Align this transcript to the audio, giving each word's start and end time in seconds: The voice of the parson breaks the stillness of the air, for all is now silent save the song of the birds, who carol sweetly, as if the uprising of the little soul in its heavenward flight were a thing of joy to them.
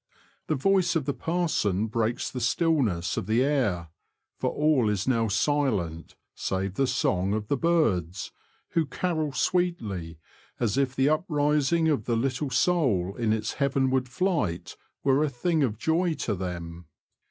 The 0.47 0.55
voice 0.55 0.95
of 0.95 1.05
the 1.05 1.13
parson 1.13 1.85
breaks 1.85 2.31
the 2.31 2.39
stillness 2.39 3.17
of 3.17 3.27
the 3.27 3.43
air, 3.43 3.89
for 4.35 4.49
all 4.49 4.89
is 4.89 5.07
now 5.07 5.27
silent 5.27 6.15
save 6.33 6.73
the 6.73 6.87
song 6.87 7.35
of 7.35 7.49
the 7.49 7.55
birds, 7.55 8.31
who 8.69 8.87
carol 8.87 9.31
sweetly, 9.31 10.17
as 10.59 10.75
if 10.75 10.95
the 10.95 11.09
uprising 11.09 11.87
of 11.87 12.05
the 12.05 12.15
little 12.15 12.49
soul 12.49 13.15
in 13.15 13.31
its 13.31 13.53
heavenward 13.53 14.09
flight 14.09 14.75
were 15.03 15.23
a 15.23 15.29
thing 15.29 15.61
of 15.61 15.77
joy 15.77 16.15
to 16.15 16.33
them. 16.33 16.87